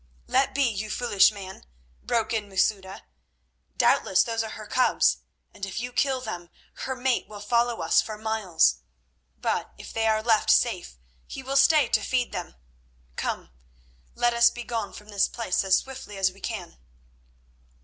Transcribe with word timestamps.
"Let 0.25 0.55
be, 0.55 0.63
you 0.63 0.89
foolish 0.89 1.31
man," 1.31 1.63
broke 2.01 2.33
in 2.33 2.49
Masouda. 2.49 3.03
"Doubtless 3.77 4.23
those 4.23 4.41
are 4.41 4.49
her 4.49 4.65
cubs, 4.65 5.17
and 5.53 5.63
if 5.63 5.79
you 5.79 5.93
kill 5.93 6.21
them, 6.21 6.49
her 6.85 6.95
mate 6.95 7.27
will 7.27 7.39
follow 7.39 7.81
us 7.83 8.01
for 8.01 8.17
miles; 8.17 8.77
but 9.39 9.71
if 9.77 9.93
they 9.93 10.07
are 10.07 10.23
left 10.23 10.49
safe 10.49 10.97
he 11.27 11.43
will 11.43 11.55
stay 11.55 11.87
to 11.89 12.01
feed 12.01 12.31
them. 12.31 12.55
Come, 13.15 13.51
let 14.15 14.33
us 14.33 14.49
begone 14.49 14.91
from 14.91 15.09
this 15.09 15.27
place 15.27 15.63
as 15.63 15.77
swiftly 15.77 16.17
as 16.17 16.31
we 16.31 16.41
can." 16.41 16.77